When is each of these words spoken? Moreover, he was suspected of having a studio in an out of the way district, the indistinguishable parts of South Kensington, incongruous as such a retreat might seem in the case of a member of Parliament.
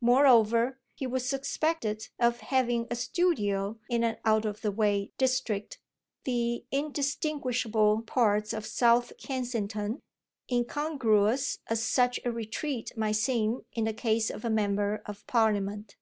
Moreover, 0.00 0.80
he 0.96 1.06
was 1.06 1.28
suspected 1.28 2.08
of 2.18 2.40
having 2.40 2.88
a 2.90 2.96
studio 2.96 3.78
in 3.88 4.02
an 4.02 4.16
out 4.24 4.44
of 4.44 4.60
the 4.60 4.72
way 4.72 5.12
district, 5.18 5.78
the 6.24 6.64
indistinguishable 6.72 8.02
parts 8.02 8.52
of 8.52 8.66
South 8.66 9.12
Kensington, 9.18 10.00
incongruous 10.50 11.60
as 11.68 11.80
such 11.80 12.18
a 12.24 12.32
retreat 12.32 12.90
might 12.96 13.12
seem 13.12 13.62
in 13.72 13.84
the 13.84 13.94
case 13.94 14.30
of 14.30 14.44
a 14.44 14.50
member 14.50 15.00
of 15.06 15.24
Parliament. 15.28 15.94